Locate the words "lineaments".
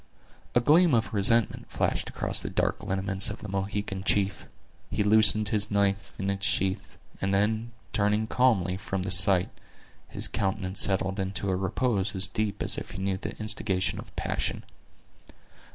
2.83-3.29